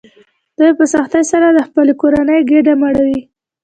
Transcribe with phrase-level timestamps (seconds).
[0.57, 3.19] دوی په سختۍ سره د خپلې کورنۍ ګېډه مړوي